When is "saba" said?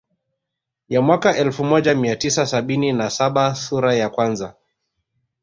3.09-3.55